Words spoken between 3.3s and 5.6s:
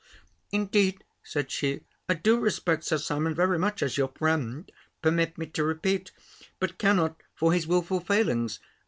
very much as your friend, permit me